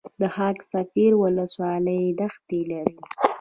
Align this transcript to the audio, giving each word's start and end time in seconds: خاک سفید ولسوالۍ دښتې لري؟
خاک 0.35 0.57
سفید 0.71 1.13
ولسوالۍ 1.23 2.01
دښتې 2.19 2.59
لري؟ 2.69 2.97